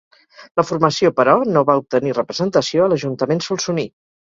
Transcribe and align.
La 0.59 0.63
formació, 0.69 1.11
però, 1.19 1.35
no 1.57 1.63
va 1.71 1.77
obtenir 1.83 2.15
representació 2.21 2.89
a 2.89 2.91
l'Ajuntament 2.95 3.47
solsoní. 3.51 3.89